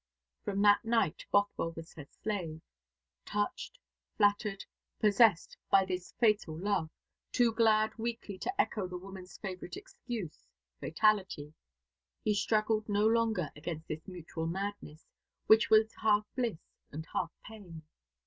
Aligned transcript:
From 0.43 0.63
that 0.63 0.83
night 0.83 1.23
Bothwell 1.29 1.73
was 1.73 1.93
her 1.93 2.05
slave. 2.09 2.61
Touched, 3.23 3.77
flattered, 4.17 4.65
possessed 4.99 5.55
by 5.69 5.85
this 5.85 6.11
fatal 6.13 6.57
love 6.57 6.89
too 7.31 7.51
glad 7.53 7.95
weakly 7.99 8.39
to 8.39 8.59
echo 8.59 8.87
the 8.87 8.97
woman's 8.97 9.37
favourite 9.37 9.77
excuse, 9.77 10.43
Fatality 10.79 11.53
he 12.23 12.33
struggled 12.33 12.89
no 12.89 13.05
longer 13.05 13.51
against 13.55 13.87
this 13.87 14.07
mutual 14.07 14.47
madness, 14.47 15.05
which 15.45 15.69
was 15.69 15.93
half 16.01 16.25
bliss 16.35 16.57
and 16.91 17.05
half 17.13 17.31
pain. 17.45 17.83